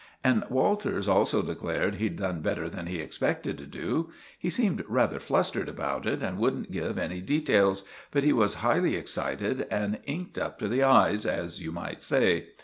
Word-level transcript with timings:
And 0.23 0.43
Walters 0.49 1.07
also 1.07 1.43
declared 1.43 1.93
he'd 1.93 2.15
done 2.15 2.41
better 2.41 2.67
than 2.67 2.87
he 2.87 2.97
expected 2.97 3.59
to 3.59 3.67
do. 3.67 4.09
He 4.39 4.49
seemed 4.49 4.83
rather 4.87 5.19
flustered 5.19 5.69
about 5.69 6.07
it, 6.07 6.23
and 6.23 6.39
wouldn't 6.39 6.71
give 6.71 6.97
any 6.97 7.21
details; 7.21 7.83
but 8.09 8.23
he 8.23 8.33
was 8.33 8.55
highly 8.65 8.95
excited, 8.95 9.67
and 9.69 9.99
inked 10.05 10.39
up 10.39 10.57
to 10.57 10.67
the 10.67 10.81
eyes, 10.81 11.23
as 11.27 11.61
you 11.61 11.71
might 11.71 12.01
say. 12.03 12.47